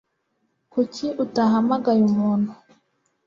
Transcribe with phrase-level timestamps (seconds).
[0.73, 2.51] Kuki utahamagaye umuntu